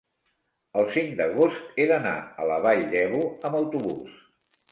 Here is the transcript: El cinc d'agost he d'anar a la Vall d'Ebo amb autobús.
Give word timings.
El 0.79 0.87
cinc 0.93 1.11
d'agost 1.19 1.75
he 1.75 1.85
d'anar 1.91 2.15
a 2.17 2.47
la 2.53 2.57
Vall 2.65 2.81
d'Ebo 2.95 3.21
amb 3.51 3.59
autobús. 3.61 4.17